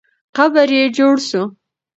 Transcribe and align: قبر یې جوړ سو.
قبر 0.35 0.67
یې 0.77 0.83
جوړ 0.97 1.15
سو. 1.29 1.41